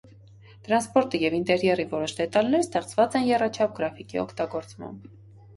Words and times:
Տրանսպորտը 0.67 1.19
և 1.23 1.35
ինտերիերի 1.39 1.85
որոշ 1.91 2.15
դետալներ 2.21 2.63
ստեղծված 2.65 3.19
են 3.21 3.29
եռաչափ 3.33 3.77
գրաֆիկի 3.81 4.23
օգտագործությամբ։ 4.27 5.07